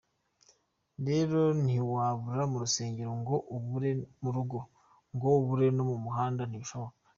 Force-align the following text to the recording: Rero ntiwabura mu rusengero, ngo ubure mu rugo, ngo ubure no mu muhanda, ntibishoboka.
Rero 1.07 1.39
ntiwabura 1.63 2.43
mu 2.51 2.57
rusengero, 2.63 3.11
ngo 3.21 3.35
ubure 3.55 3.91
mu 4.21 4.29
rugo, 4.35 4.59
ngo 5.13 5.27
ubure 5.39 5.67
no 5.75 5.83
mu 5.89 5.97
muhanda, 6.03 6.41
ntibishoboka. 6.45 6.97